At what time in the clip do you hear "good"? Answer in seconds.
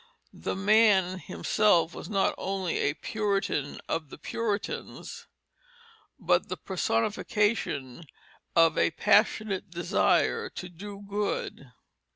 11.07-11.71